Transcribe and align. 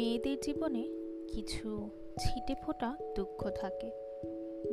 মেয়েদের 0.00 0.38
জীবনে 0.42 0.82
কিছু 1.32 1.90
ছিটে 2.20 2.54
ফোটা 2.62 2.96
দুঃখ 3.16 3.50
থাকে, 3.50 3.90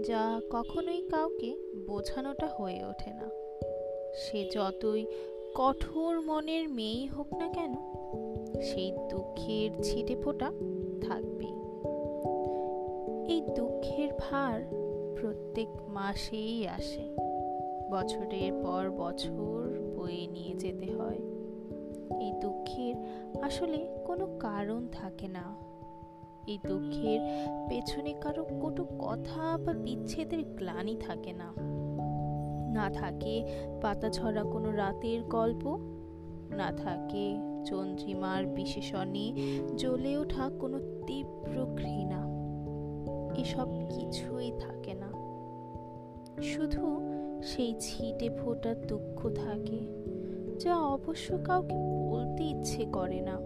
যা 0.06 0.42
কখনোই 0.52 1.02
কাউকে 1.12 1.58
বোঝানোটা 1.88 2.48
হয়ে 2.48 2.86
ওঠে 2.86 3.14
না। 3.14 3.30
সে 4.14 4.50
যতই 4.52 5.06
কঠোর 5.56 6.22
মনের 6.22 6.70
মেয়েই 6.70 7.08
হোক 7.08 7.34
না 7.34 7.48
কেন, 7.48 7.74
সেই 8.62 8.92
দুঃখের 8.92 9.84
ছিটে 9.84 10.16
ফোটা 10.16 10.50
থাকবেই। 11.02 11.56
এই 13.34 13.42
দুঃখের 13.56 14.10
ভার 14.20 14.62
প্রত্যেক 15.22 15.68
মাসেই 15.88 16.68
আসে। 16.68 17.16
বছরের 17.92 18.52
পর 18.64 18.92
বছর 18.98 19.80
বয়ে 19.96 20.28
নিয়ে 20.28 20.54
যেতে 20.56 20.92
হয়। 20.92 21.37
এই 22.12 22.32
দুঃখের 22.42 22.96
আসলে 23.44 24.04
কোনো 24.06 24.28
কারণ 24.40 24.88
থাকে 24.92 25.28
না। 25.28 25.68
এই 26.48 26.58
দুঃখের 26.68 27.20
পেছনে 27.70 28.14
কারও 28.22 28.46
কটু 28.62 28.86
কথা 29.00 29.58
বা 29.58 29.74
বিচ্ছেদের 29.74 30.44
গ্লানি 30.44 30.98
থাকে 31.00 31.34
না। 31.34 31.54
না 32.74 32.90
থাকে 32.90 33.48
পাতা 33.82 34.10
ছড়া 34.10 34.44
কোনো 34.44 34.72
রাতের 34.72 35.24
গল্প, 35.24 35.78
না 36.56 36.72
থাকে 36.72 37.36
চন্দ্রিমার 37.66 38.46
বিশেষণে 38.46 39.34
জ্বলে 39.76 40.18
ওঠা 40.18 40.50
কোনো 40.60 40.80
তীব্র 41.08 41.66
ঘৃণা। 41.66 42.28
এসব 43.38 43.68
কিছুই 43.90 44.52
থাকে 44.60 44.94
না। 44.94 45.08
শুধু 46.42 47.02
সেই 47.44 47.76
ছিটে 47.80 48.30
ফোটা 48.30 48.76
দুঃখ 48.76 49.30
থাকে। 49.30 50.08
যা 50.60 50.78
অবশ্য 50.78 51.38
কাউকে 51.44 51.76
বলতে 52.10 52.44
ইচ্ছে 52.44 52.86
করে 52.86 53.22
না। 53.22 53.38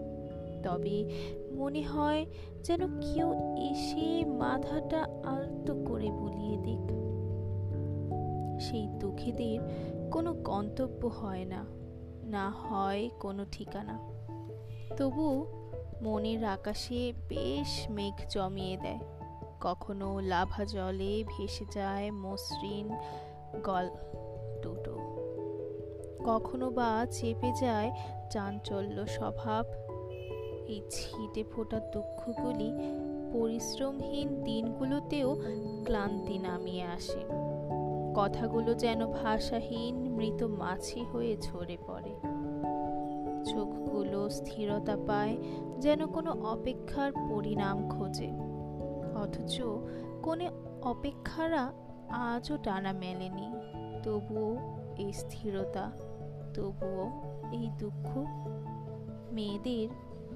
তবে 0.62 1.04
মনে 1.52 1.82
হয় 1.82 2.26
যেন 2.64 3.00
কেউ 3.00 3.32
এসে 3.56 4.24
মাথাটা 4.24 5.06
আলতো 5.24 5.74
করে 5.74 6.10
বুলিয়ে 6.10 6.56
দিক। 6.56 7.12
সেই 8.60 8.86
দুঃখীদের 8.86 9.58
কোনো 10.10 10.32
গন্তব্য 10.32 11.06
হয় 11.06 11.44
না 11.44 11.64
না 12.24 12.50
হয় 12.50 13.10
কোনো 13.20 13.44
ঠিকানা। 13.52 13.98
তবু 14.96 15.46
মনের 16.02 16.44
আকাশে 16.44 17.12
বেশ 17.28 17.90
মেঘ 17.90 18.14
জমিয়ে 18.30 18.76
দেয়। 18.76 18.98
কখনো 19.60 20.20
লাভা 20.20 20.64
জলে 20.64 21.24
ভেসে 21.26 21.64
যায় 21.72 22.10
মসৃণ 22.10 22.88
গল 23.64 23.88
কখনো 26.24 26.70
বা 26.70 27.06
চেপে 27.10 27.52
যায় 27.60 27.92
চাঞ্চল্য 28.30 29.06
স্বভাব। 29.06 29.64
এই 30.66 30.82
ছিটে 30.90 31.44
ফোটা 31.44 31.80
দুঃখগুলি 31.80 32.72
পরিশ্রমহীন 33.32 34.42
দিনগুলোতেও 34.44 35.36
ক্লান্তি 35.84 36.38
নামিয়ে 36.38 36.82
আসে। 36.82 37.20
কথাগুলো 38.14 38.74
যেন 38.74 39.06
ভাষাহীন, 39.06 39.94
মৃত 39.96 40.42
মাছি 40.42 41.04
হয়ে 41.04 41.36
ঝরে 41.36 41.76
পড়ে। 41.86 42.12
চোখগুলো 43.50 44.30
স্থিরতা 44.30 44.96
পায়, 45.06 45.36
যেন 45.78 46.06
কোনো 46.06 46.30
অপেক্ষার 46.32 47.12
পরিণাম 47.12 47.88
খোঁজে। 47.88 48.30
অথচ 49.14 49.60
কোনো 50.22 50.44
অপেক্ষারা 50.82 51.72
আজও 52.08 52.56
টানা 52.56 52.92
মেলেনি, 52.92 53.52
তবুও 54.02 54.56
এই 54.98 55.12
স্থিরতা 55.12 55.92
তবুও 56.54 57.04
এই 57.52 57.70
দুঃখ 57.78 58.08
মেয়েদের 59.32 59.88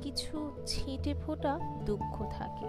কিছু 0.03 0.50
ছিটে 0.67 1.14
ফোটা 1.14 1.59
দুঃখ 1.87 2.25
থাকে, 2.31 2.66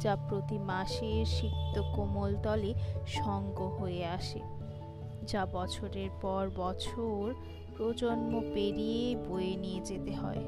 যা 0.00 0.16
প্রতি 0.28 0.58
মাসে 0.58 1.24
সিক্ত 1.24 1.82
কোমল 1.96 2.36
তলে 2.42 2.74
সঙ্গ 3.06 3.62
হয়ে 3.62 4.04
আসে, 4.06 4.40
যা 5.26 5.46
বছরের 5.46 6.10
পর 6.22 6.50
বছর 6.56 7.34
প্রজন্ম 7.76 8.40
পেরিয়ে 8.54 9.16
বয়ে 9.16 9.56
নিয়ে 9.56 9.80
যেতে 9.80 10.14
হয়। 10.14 10.42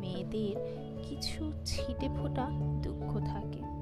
মেয়েদের 0.00 0.54
কিছু 1.08 1.52
ছিটে 1.64 2.08
ফোটা 2.08 2.46
দুঃখ 2.82 3.10
থাকে। 3.26 3.75